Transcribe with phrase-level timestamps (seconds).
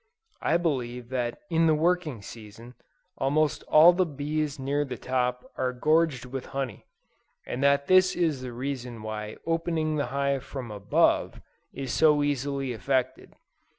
[0.41, 2.73] I believe that in the working season,
[3.19, 6.87] almost all the bees near the top are gorged with honey,
[7.45, 11.39] and that this is the reason why opening the hive from ABOVE
[11.71, 13.35] is so easily effected.